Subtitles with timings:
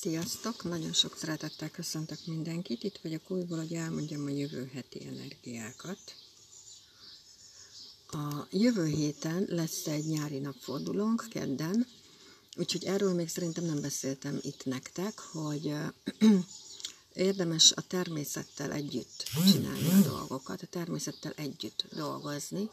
[0.00, 0.64] Sziasztok!
[0.64, 2.82] Nagyon sok szeretettel köszöntök mindenkit.
[2.82, 5.98] Itt vagyok újból, hogy elmondjam a jövő heti energiákat.
[8.10, 11.86] A jövő héten lesz egy nyári napfordulónk, kedden,
[12.56, 15.74] úgyhogy erről még szerintem nem beszéltem itt nektek, hogy
[17.14, 22.70] érdemes a természettel együtt csinálni a dolgokat, a természettel együtt dolgozni,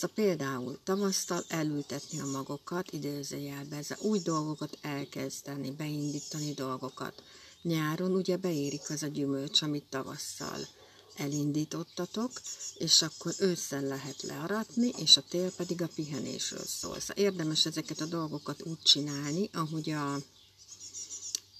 [0.00, 7.22] Szóval például tavasztal elültetni a magokat, idézőjelbe, ez új dolgokat elkezdeni, beindítani dolgokat.
[7.62, 10.66] Nyáron ugye beérik az a gyümölcs, amit tavasszal
[11.16, 12.30] elindítottatok,
[12.74, 17.00] és akkor ősszel lehet learatni, és a tél pedig a pihenésről szól.
[17.00, 20.16] Szóval érdemes ezeket a dolgokat úgy csinálni, ahogy a,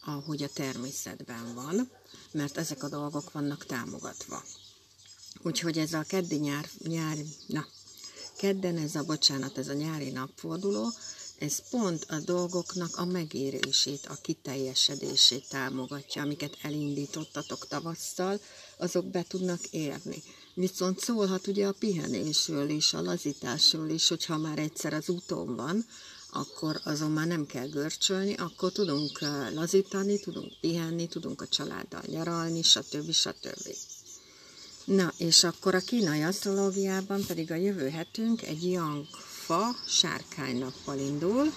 [0.04, 1.90] ahogy a természetben van,
[2.30, 4.44] mert ezek a dolgok vannak támogatva.
[5.42, 7.66] Úgyhogy ez a keddi nyár, nyár na,
[8.40, 10.92] kedden ez a, bocsánat, ez a nyári napforduló,
[11.38, 18.40] ez pont a dolgoknak a megérését, a kiteljesedését támogatja, amiket elindítottatok tavasszal,
[18.78, 20.22] azok be tudnak érni.
[20.54, 25.86] Viszont szólhat ugye a pihenésről is, a lazításról is, hogyha már egyszer az úton van,
[26.30, 29.20] akkor azon már nem kell görcsölni, akkor tudunk
[29.54, 33.10] lazítani, tudunk pihenni, tudunk a családdal nyaralni, stb.
[33.10, 33.68] stb.
[34.84, 39.06] Na, és akkor a kínai asztrológiában pedig a jövő hetünk egy Yang
[39.46, 41.52] fa sárkánynappal indul.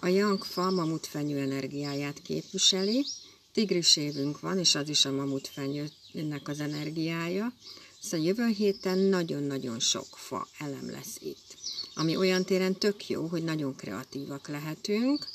[0.00, 3.06] A Yang fa mamutfenyő energiáját képviseli,
[3.52, 7.52] tigris évünk van, és az is a mamutfenyőnek az energiája.
[8.00, 11.56] Szóval jövő héten nagyon-nagyon sok fa elem lesz itt.
[11.94, 15.26] Ami olyan téren tök jó, hogy nagyon kreatívak lehetünk,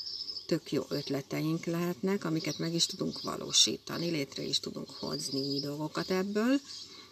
[0.46, 6.60] tök jó ötleteink lehetnek, amiket meg is tudunk valósítani, létre is tudunk hozni dolgokat ebből,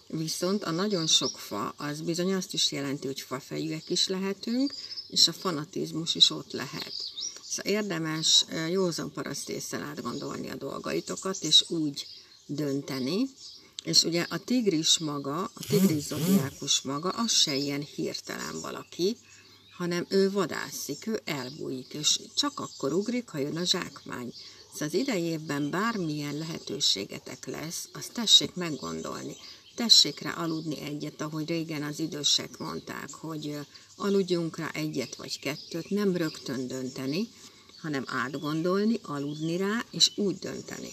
[0.07, 4.75] viszont a nagyon sok fa az bizony azt is jelenti, hogy fafejűek is lehetünk,
[5.09, 6.93] és a fanatizmus is ott lehet.
[7.43, 12.07] Szóval érdemes józan parasztésszel átgondolni a dolgaitokat, és úgy
[12.47, 13.29] dönteni,
[13.85, 19.17] és ugye a tigris maga, a tigris zodiákus maga, az se ilyen hirtelen valaki,
[19.77, 24.33] hanem ő vadászik, ő elbújik, és csak akkor ugrik, ha jön a zsákmány.
[24.73, 25.39] Szóval az idei
[25.71, 29.37] bármilyen lehetőségetek lesz, azt tessék meggondolni.
[29.75, 33.59] Tessék rá aludni egyet, ahogy régen az idősek mondták, hogy
[33.97, 37.29] aludjunk rá egyet vagy kettőt, nem rögtön dönteni,
[37.81, 40.91] hanem átgondolni, aludni rá, és úgy dönteni.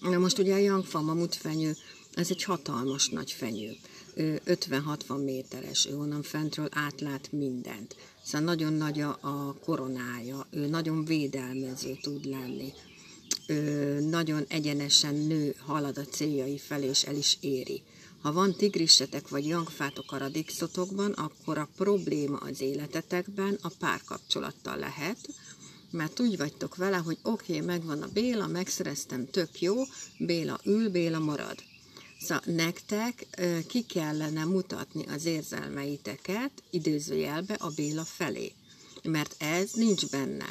[0.00, 1.76] Na most ugye a Yangfa mamut fenyő,
[2.14, 3.76] ez egy hatalmas nagy fenyő.
[4.16, 7.96] 50-60 méteres, ő onnan fentről átlát mindent.
[8.22, 12.72] Szóval nagyon nagy a, koronája, ő nagyon védelmező tud lenni.
[13.46, 17.82] Ő nagyon egyenesen nő, halad a céljai felé, és el is éri.
[18.20, 25.28] Ha van tigrisetek vagy jangfátok a radixotokban, akkor a probléma az életetekben a párkapcsolattal lehet,
[25.90, 29.74] mert úgy vagytok vele, hogy oké, okay, megvan a Béla, megszereztem, tök jó,
[30.18, 31.62] Béla ül, Béla marad
[32.24, 33.26] Szóval nektek
[33.68, 38.52] ki kellene mutatni az érzelmeiteket időzőjelbe a Béla felé.
[39.02, 40.48] Mert ez nincs benne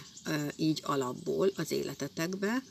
[0.56, 2.64] így alapból az életetekbe,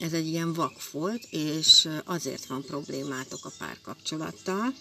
[0.00, 4.74] ez egy ilyen vakfolt, és azért van problémátok a párkapcsolattal.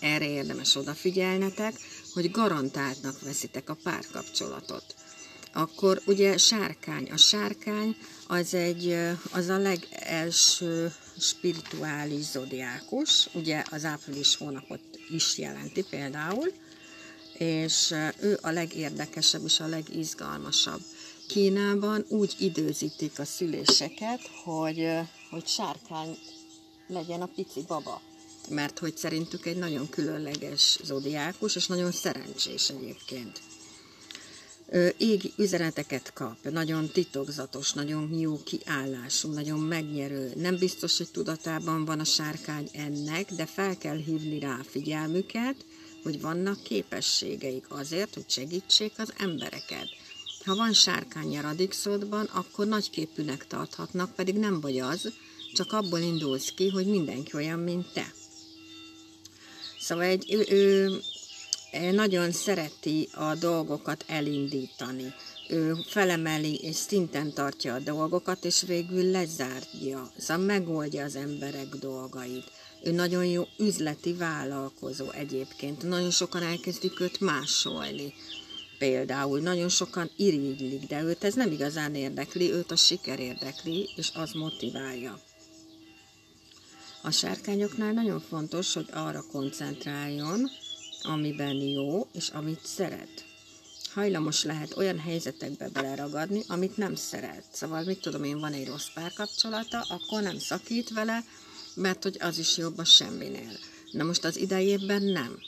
[0.00, 1.74] Erre érdemes odafigyelnetek,
[2.12, 4.94] hogy garantáltnak veszitek a párkapcsolatot.
[5.52, 7.10] Akkor ugye sárkány.
[7.10, 7.96] A sárkány
[8.26, 8.96] az, egy,
[9.32, 14.80] az a legelső spirituális zodiákus, ugye az április hónapot
[15.10, 16.52] is jelenti például,
[17.38, 20.80] és ő a legérdekesebb és a legizgalmasabb.
[21.28, 24.88] Kínában úgy időzítik a szüléseket, hogy,
[25.30, 26.18] hogy sárkány
[26.86, 28.00] legyen a pici baba,
[28.48, 33.40] mert hogy szerintük egy nagyon különleges zodiákus, és nagyon szerencsés egyébként
[34.98, 40.32] égi üzeneteket kap, nagyon titokzatos, nagyon jó kiállású, nagyon megnyerő.
[40.36, 45.56] Nem biztos, hogy tudatában van a sárkány ennek, de fel kell hívni rá figyelmüket,
[46.02, 49.88] hogy vannak képességeik azért, hogy segítsék az embereket.
[50.44, 55.12] Ha van sárkány a radixodban, akkor nagyképűnek tarthatnak, pedig nem vagy az,
[55.52, 58.12] csak abból indulsz ki, hogy mindenki olyan, mint te.
[59.80, 61.00] Szóval egy, ő, ő
[61.92, 65.14] nagyon szereti a dolgokat elindítani.
[65.48, 72.50] Ő felemeli és szinten tartja a dolgokat, és végül lezárja, szóval megoldja az emberek dolgait.
[72.82, 75.82] Ő nagyon jó üzleti vállalkozó egyébként.
[75.82, 78.14] Nagyon sokan elkezdik őt másolni.
[78.78, 84.10] Például nagyon sokan irigylik, de őt ez nem igazán érdekli, őt a siker érdekli, és
[84.14, 85.20] az motiválja.
[87.02, 90.50] A sárkányoknál nagyon fontos, hogy arra koncentráljon,
[91.04, 93.24] amiben jó, és amit szeret.
[93.94, 97.44] hajlamos lehet olyan helyzetekbe beleragadni, amit nem szeret.
[97.52, 101.24] Szóval, mit tudom én, van egy rossz párkapcsolata, akkor nem szakít vele,
[101.74, 103.58] mert hogy az is jobb a semminél.
[103.90, 105.38] Na most az idejében nem.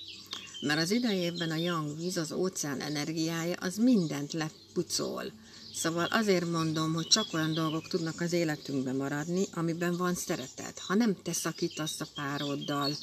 [0.61, 5.33] Mert az idejében a yang víz, az óceán energiája, az mindent lepucol.
[5.75, 10.79] Szóval azért mondom, hogy csak olyan dolgok tudnak az életünkben maradni, amiben van szeretet.
[10.79, 12.97] Ha nem te szakítasz a pároddal,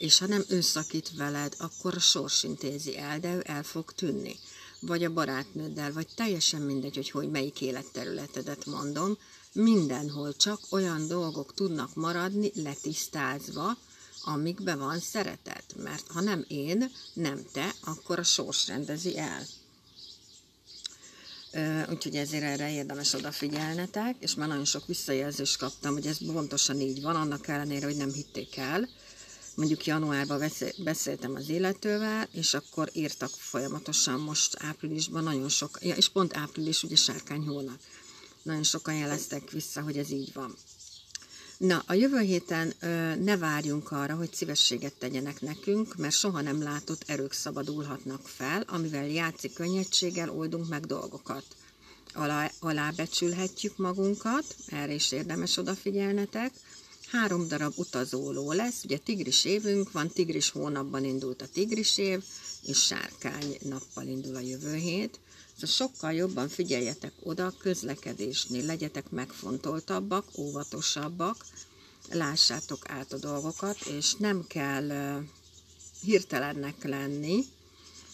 [0.00, 3.92] és ha nem ő szakít veled, akkor a sors intézi el, de ő el fog
[3.92, 4.36] tűnni.
[4.80, 9.18] Vagy a barátnőddel, vagy teljesen mindegy, hogy, hogy melyik életterületedet mondom,
[9.52, 13.76] mindenhol csak olyan dolgok tudnak maradni letisztázva,
[14.24, 15.74] amikbe van szeretet.
[15.76, 19.46] Mert ha nem én, nem te, akkor a sors rendezi el.
[21.90, 27.02] Úgyhogy ezért erre érdemes odafigyelnetek, és már nagyon sok visszajelzést kaptam, hogy ez pontosan így
[27.02, 28.88] van, annak ellenére, hogy nem hitték el.
[29.54, 30.50] Mondjuk januárban
[30.84, 36.82] beszéltem az illetővel, és akkor írtak folyamatosan most áprilisban nagyon sok, ja, és pont április
[36.82, 37.78] ugye sárkány hónap.
[38.42, 40.56] Nagyon sokan jeleztek vissza, hogy ez így van.
[41.60, 46.62] Na, a jövő héten ö, ne várjunk arra, hogy szívességet tegyenek nekünk, mert soha nem
[46.62, 51.44] látott erők szabadulhatnak fel, amivel játszik könnyedséggel oldunk meg dolgokat.
[52.14, 56.52] Alá, alábecsülhetjük magunkat, erre is érdemes odafigyelnetek.
[57.10, 62.24] Három darab utazóló lesz, ugye tigris évünk van, tigris hónapban indult a tigris év,
[62.66, 65.18] és sárkány nappal indul a jövő hét.
[65.52, 71.46] Szóval sokkal jobban figyeljetek oda a közlekedésnél, legyetek megfontoltabbak, óvatosabbak,
[72.10, 75.20] lássátok át a dolgokat, és nem kell
[76.02, 77.44] hirtelennek lenni,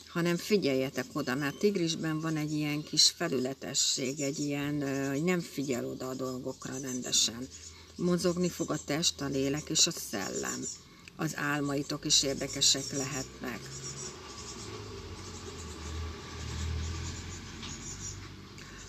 [0.09, 5.87] hanem figyeljetek oda, mert tigrisben van egy ilyen kis felületesség, egy ilyen, hogy nem figyel
[5.87, 7.49] oda a dolgokra rendesen.
[7.97, 10.65] Mozogni fog a test, a lélek és a szellem.
[11.17, 13.61] Az álmaitok is érdekesek lehetnek.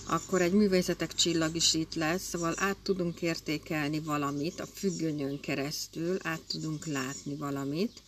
[0.09, 6.17] akkor egy művészetek csillag is itt lesz, szóval át tudunk értékelni valamit, a függönyön keresztül
[6.21, 8.01] át tudunk látni valamit,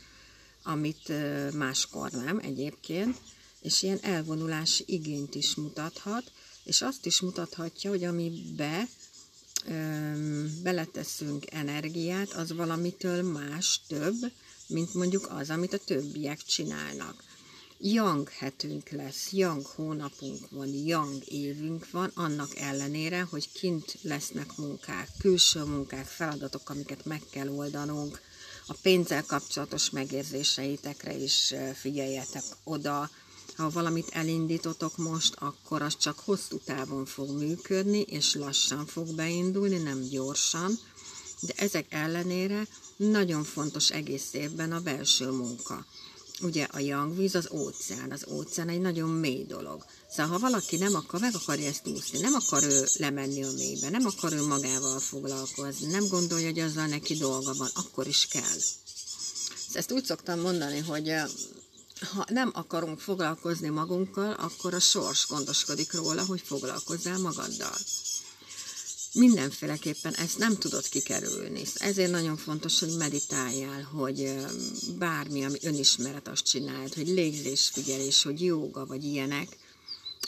[0.64, 1.12] amit
[1.54, 3.18] máskor nem egyébként,
[3.62, 6.32] és ilyen elvonulási igényt is mutathat,
[6.64, 8.88] és azt is mutathatja, hogy amibe
[10.64, 14.16] beleteszünk energiát, az valamitől más több,
[14.68, 17.24] mint mondjuk az, amit a többiek csinálnak.
[17.82, 25.10] Yang hetünk lesz, Yang hónapunk van, Yang évünk van, annak ellenére, hogy kint lesznek munkák,
[25.20, 28.22] külső munkák, feladatok, amiket meg kell oldanunk,
[28.68, 33.10] a pénzzel kapcsolatos megérzéseitekre is figyeljetek oda,
[33.60, 39.78] ha valamit elindítotok most, akkor az csak hosszú távon fog működni, és lassan fog beindulni,
[39.78, 40.80] nem gyorsan,
[41.40, 45.86] de ezek ellenére nagyon fontos egész évben a belső munka
[46.42, 49.86] ugye a jangvíz az óceán, az óceán egy nagyon mély dolog.
[50.10, 53.90] Szóval ha valaki nem akar, meg akarja ezt úszni, nem akar ő lemenni a mélybe,
[53.90, 58.60] nem akar ő magával foglalkozni, nem gondolja, hogy azzal neki dolga van, akkor is kell.
[59.74, 61.12] Ezt úgy szoktam mondani, hogy
[62.00, 67.76] ha nem akarunk foglalkozni magunkkal, akkor a sors gondoskodik róla, hogy foglalkozzál magaddal
[69.14, 71.62] mindenféleképpen ezt nem tudod kikerülni.
[71.76, 74.36] Ezért nagyon fontos, hogy meditáljál, hogy
[74.98, 79.58] bármi, ami önismeret, azt csináld, hogy légzésfigyelés, hogy jóga, vagy ilyenek,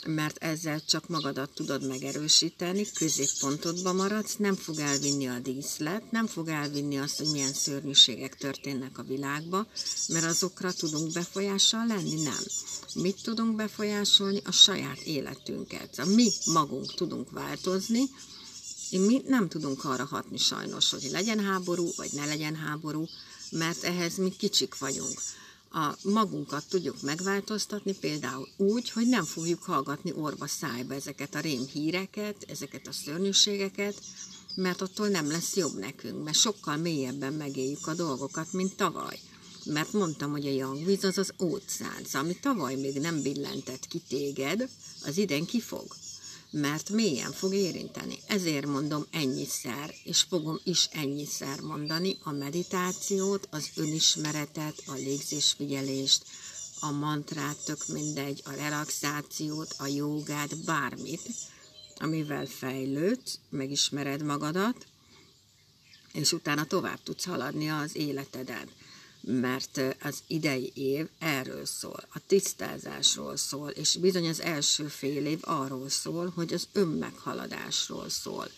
[0.06, 6.48] mert ezzel csak magadat tudod megerősíteni, középpontodba maradsz, nem fog elvinni a díszlet, nem fog
[6.48, 9.66] elvinni azt, hogy milyen szörnyűségek történnek a világba,
[10.08, 12.42] mert azokra tudunk befolyással lenni, nem.
[12.94, 14.40] Mit tudunk befolyásolni?
[14.44, 15.98] A saját életünket.
[15.98, 18.02] A mi magunk tudunk változni,
[18.90, 23.06] mi nem tudunk arra hatni sajnos, hogy legyen háború, vagy ne legyen háború,
[23.50, 25.20] mert ehhez mi kicsik vagyunk.
[25.74, 32.44] A magunkat tudjuk megváltoztatni például úgy, hogy nem fogjuk hallgatni orva szájba ezeket a rémhíreket,
[32.48, 34.00] ezeket a szörnyűségeket,
[34.54, 39.18] mert attól nem lesz jobb nekünk, mert sokkal mélyebben megéljük a dolgokat, mint tavaly.
[39.64, 44.02] Mert mondtam, hogy a jangvíz az az óceán, szóval ami tavaly még nem billentett ki
[44.08, 44.68] téged,
[45.04, 45.84] az idén kifog
[46.52, 48.18] mert mélyen fog érinteni.
[48.26, 56.24] Ezért mondom ennyiszer, és fogom is ennyiszer mondani a meditációt, az önismeretet, a légzésfigyelést,
[56.80, 61.30] a mantrát, tök mindegy, a relaxációt, a jogát, bármit,
[61.96, 64.86] amivel fejlődsz, megismered magadat,
[66.12, 68.68] és utána tovább tudsz haladni az életeden
[69.24, 75.38] mert az idei év erről szól, a tisztázásról szól, és bizony az első fél év
[75.40, 78.48] arról szól, hogy az önmeghaladásról szól.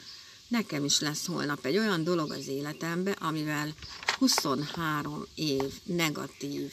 [0.49, 3.75] Nekem is lesz holnap egy olyan dolog az életembe, amivel
[4.19, 6.73] 23 év negatív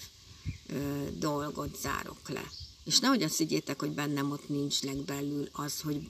[0.67, 2.51] ö, dolgot zárok le.
[2.83, 6.07] És nehogy azt higgyétek, hogy bennem ott nincsnek belül az, hogy,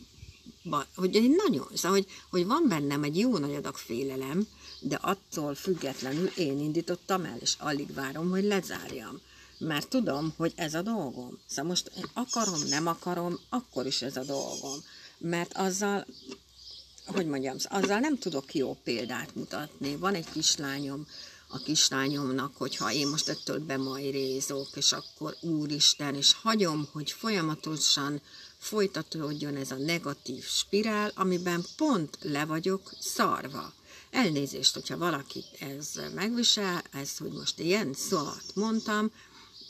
[0.95, 4.47] hogy én nagyon, szóval, hogy, hogy van bennem egy jó nagy adag félelem,
[4.83, 9.21] de attól függetlenül én indítottam el, és alig várom, hogy lezárjam.
[9.57, 11.39] Mert tudom, hogy ez a dolgom.
[11.47, 14.83] Szóval most akarom, nem akarom, akkor is ez a dolgom.
[15.17, 16.05] Mert azzal,
[17.05, 19.95] hogy mondjam, azzal nem tudok jó példát mutatni.
[19.95, 21.07] Van egy kislányom,
[21.47, 28.21] a kislányomnak, hogyha én most ettől bemajrézok, és akkor úristen, és hagyom, hogy folyamatosan
[28.57, 33.73] folytatódjon ez a negatív spirál, amiben pont le vagyok szarva.
[34.11, 39.11] Elnézést, hogyha valaki ez megvisel, ez, hogy most ilyen szót mondtam,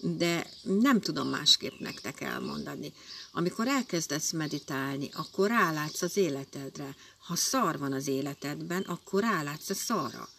[0.01, 2.93] de nem tudom másképp nektek elmondani.
[3.31, 6.95] Amikor elkezdesz meditálni, akkor rálátsz az életedre.
[7.27, 10.29] Ha szar van az életedben, akkor rálátsz a szarra.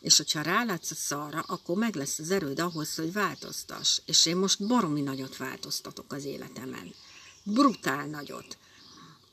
[0.00, 3.98] És hogyha rálátsz a szarra, akkor meg lesz az erőd ahhoz, hogy változtass.
[4.06, 6.94] És én most baromi nagyot változtatok az életemen.
[7.42, 8.56] Brutál nagyot.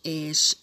[0.05, 0.55] És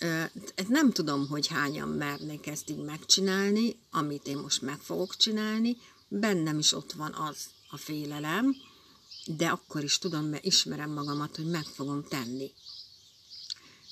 [0.68, 5.76] nem tudom, hogy hányan mernék ezt így megcsinálni, amit én most meg fogok csinálni.
[6.08, 7.37] Bennem is ott van az
[7.70, 8.56] a félelem,
[9.26, 12.50] de akkor is tudom, mert ismerem magamat, hogy meg fogom tenni.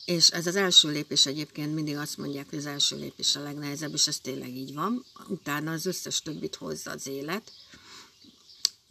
[0.04, 3.94] És ez az első lépés egyébként mindig azt mondják, hogy az első lépés a legnehezebb,
[3.94, 5.04] és ez tényleg így van.
[5.28, 7.52] Utána az összes többit hozza az élet,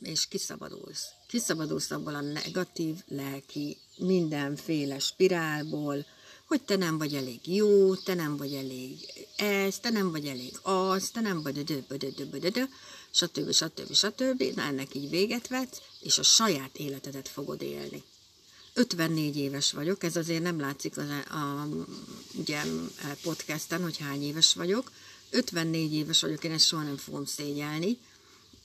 [0.02, 1.06] és kiszabadulsz.
[1.28, 6.06] Kiszabadulsz abból a negatív, lelki, mindenféle spirálból,
[6.50, 8.98] hogy te nem vagy elég jó, te nem vagy elég
[9.36, 12.64] ez, te nem vagy elég az, te nem vagy a dö, dö, dö, dö, dö,
[13.12, 13.52] stb.
[13.52, 13.94] stb.
[13.94, 14.44] stb.
[14.56, 18.04] Na ennek így véget vetsz, és a saját életedet fogod élni.
[18.74, 21.02] 54 éves vagyok, ez azért nem látszik a,
[21.36, 21.68] a,
[22.34, 22.62] ugye,
[23.22, 24.92] podcasten, hogy hány éves vagyok.
[25.30, 27.98] 54 éves vagyok, én ezt soha nem fogom szégyelni.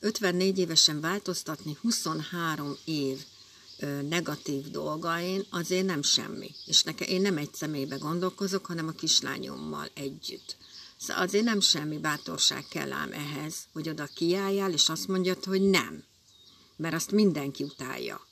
[0.01, 3.25] 54 évesen változtatni 23 év
[4.09, 6.51] negatív dolgain azért nem semmi.
[6.67, 10.57] És nekem, én nem egy személybe gondolkozok, hanem a kislányommal együtt.
[10.97, 15.63] Szóval azért nem semmi bátorság kell ám ehhez, hogy oda kiálljál, és azt mondjad, hogy
[15.63, 16.05] nem.
[16.77, 18.27] Mert azt mindenki utálja.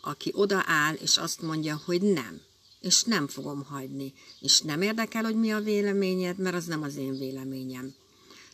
[0.00, 2.40] Aki odaáll, és azt mondja, hogy nem.
[2.80, 4.14] És nem fogom hagyni.
[4.40, 7.94] És nem érdekel, hogy mi a véleményed, mert az nem az én véleményem.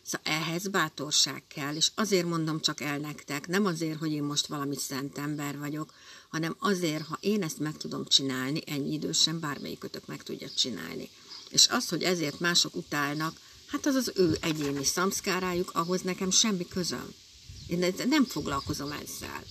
[0.05, 4.47] Szóval ehhez bátorság kell, és azért mondom csak el nektek, nem azért, hogy én most
[4.47, 5.93] valami szent ember vagyok,
[6.29, 11.09] hanem azért, ha én ezt meg tudom csinálni, ennyi idősen bármelyikötök meg tudja csinálni.
[11.49, 16.67] És az, hogy ezért mások utálnak, hát az az ő egyéni szamszkárájuk, ahhoz nekem semmi
[16.67, 17.13] közöm.
[17.67, 19.43] Én nem foglalkozom ezzel.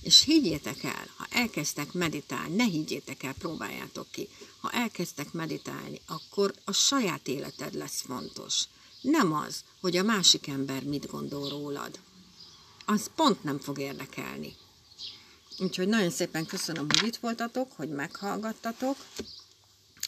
[0.00, 4.28] És higgyétek el, ha elkezdtek meditálni, ne higgyétek el, próbáljátok ki.
[4.60, 8.64] Ha elkezdtek meditálni, akkor a saját életed lesz fontos.
[9.02, 11.98] Nem az, hogy a másik ember mit gondol rólad.
[12.86, 14.56] Az pont nem fog érdekelni.
[15.58, 18.96] Úgyhogy nagyon szépen köszönöm, hogy itt voltatok, hogy meghallgattatok,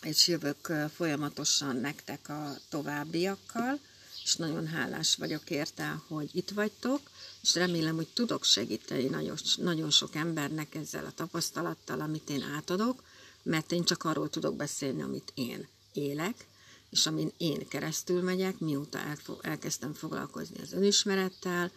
[0.03, 3.79] és jövök folyamatosan nektek a továbbiakkal,
[4.25, 7.01] és nagyon hálás vagyok érte, hogy itt vagytok,
[7.43, 13.03] és remélem, hogy tudok segíteni nagyon, nagyon sok embernek ezzel a tapasztalattal, amit én átadok,
[13.43, 16.47] mert én csak arról tudok beszélni, amit én élek,
[16.95, 18.99] és amin én keresztül megyek, mióta
[19.41, 21.71] elkezdtem foglalkozni az önismerettel,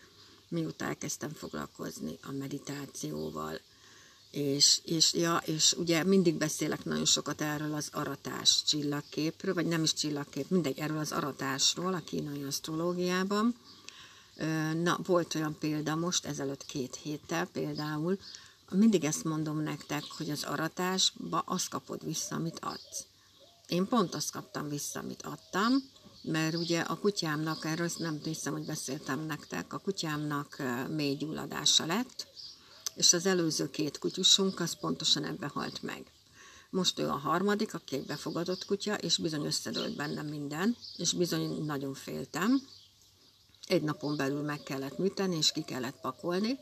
[0.47, 3.59] mióta elkezdtem foglalkozni a meditációval,
[4.31, 9.83] és, és, ja, és ugye mindig beszélek nagyon sokat erről az aratás csillagképről, vagy nem
[9.83, 13.55] is csillagkép, mindegy, erről az aratásról a kínai asztrológiában.
[14.83, 18.17] Na, volt olyan példa most, ezelőtt két héttel például,
[18.71, 23.05] mindig ezt mondom nektek, hogy az aratásba azt kapod vissza, amit adsz.
[23.67, 25.83] Én pont azt kaptam vissza, amit adtam,
[26.21, 32.27] mert ugye a kutyámnak, erről nem hiszem, hogy beszéltem nektek, a kutyámnak mély gyulladása lett,
[32.95, 36.11] és az előző két kutyusunk az pontosan ebbe halt meg.
[36.69, 41.63] Most ő a harmadik, aki egy befogadott kutya, és bizony összedőlt bennem minden, és bizony
[41.65, 42.61] nagyon féltem.
[43.65, 46.59] Egy napon belül meg kellett műteni, és ki kellett pakolni,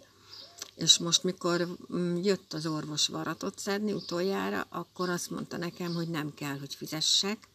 [0.75, 6.09] és most, mikor mm, jött az orvos varatot szedni utoljára, akkor azt mondta nekem, hogy
[6.09, 7.47] nem kell, hogy fizessek,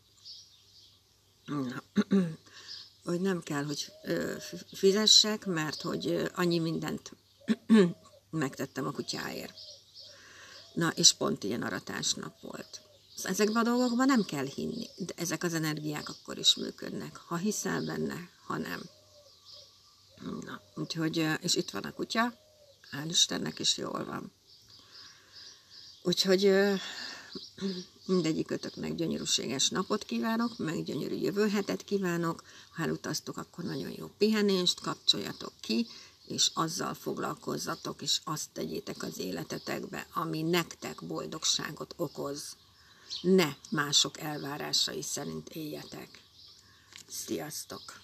[3.05, 3.93] hogy nem kell, hogy
[4.73, 7.13] fizessek, mert hogy annyi mindent
[8.31, 9.55] megtettem a kutyáért.
[10.75, 12.81] Na, és pont ilyen aratásnap volt.
[13.23, 17.85] Ezekben a dolgokban nem kell hinni, de ezek az energiák akkor is működnek, ha hiszel
[17.85, 18.83] benne, ha nem.
[20.21, 22.33] Na, úgyhogy, és itt van a kutya,
[22.91, 24.33] hál' Istennek is jól van.
[26.03, 26.53] Úgyhogy
[28.07, 32.43] mindegyikötöknek gyönyörűséges napot kívánok, meg gyönyörű jövő hetet kívánok.
[32.71, 35.87] Ha elutaztok, akkor nagyon jó pihenést, kapcsoljatok ki,
[36.27, 42.57] és azzal foglalkozzatok, és azt tegyétek az életetekbe, ami nektek boldogságot okoz.
[43.21, 46.23] Ne mások elvárásai szerint éljetek.
[47.09, 48.01] Sziasztok!